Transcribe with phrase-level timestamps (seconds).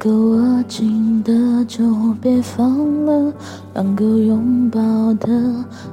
[0.00, 1.84] 个握紧的就
[2.22, 3.30] 别放了，
[3.74, 4.80] 两个拥抱
[5.20, 5.28] 的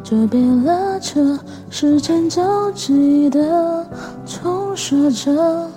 [0.02, 1.38] 就别拉扯，
[1.70, 3.86] 时间交集的
[4.26, 5.68] 冲刷着，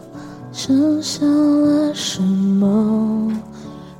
[0.52, 3.32] 剩下了什么？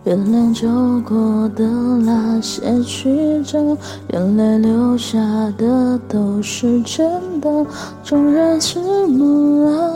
[0.05, 0.69] 原谅走
[1.07, 3.77] 过的那些曲折，
[4.13, 5.19] 眼泪流下
[5.59, 7.67] 的都是真的，
[8.05, 9.90] 纵然是梦啊，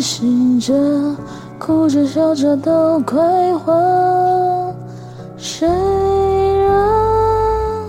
[0.00, 0.72] 醒着。
[1.56, 4.74] 哭着笑着都快活，
[5.38, 5.66] 谁
[6.58, 7.88] 让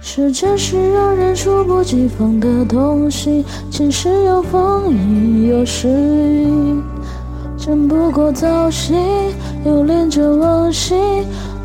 [0.00, 3.44] 时间是让人猝不及防的东西？
[3.70, 6.80] 晴时有风，阴有时雨，
[7.58, 8.94] 争不过朝夕，
[9.66, 10.94] 又恋着往昔。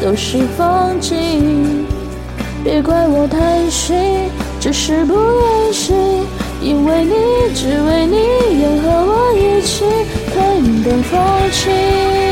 [0.00, 1.86] 都是风景。
[2.64, 3.96] 别怪我贪心，
[4.60, 5.96] 只是不愿醒，
[6.60, 7.14] 因为你，
[7.54, 8.16] 只为你，
[8.58, 9.84] 愿和我一起
[10.34, 11.20] 看云淡风
[11.52, 12.25] 轻。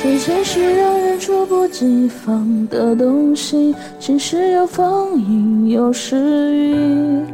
[0.00, 7.24] 时间是让人猝不及防的东西，晴时有风，阴有时雨，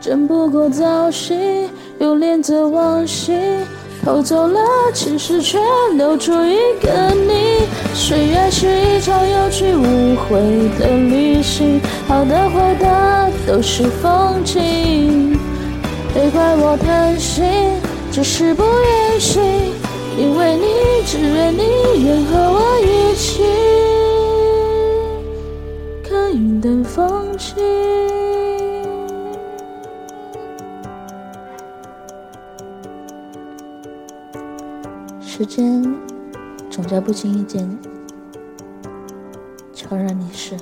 [0.00, 1.38] 争不过朝夕，
[2.00, 3.32] 又恋着往昔。
[4.04, 4.58] 偷走了
[4.92, 5.60] 青史，却
[5.92, 7.60] 留住一个你。
[7.94, 10.40] 岁月是一场有去无回
[10.80, 15.38] 的旅行，好的坏的都是风景。
[16.12, 17.44] 别怪我贪心，
[18.10, 19.40] 只是不愿醒。
[20.18, 20.66] 因为你，
[21.06, 21.62] 只愿你，
[22.02, 23.42] 愿和我一起
[26.02, 27.62] 看云淡风轻。
[35.20, 35.82] 时间
[36.70, 37.78] 总在不经意间
[39.74, 40.56] 悄然离世。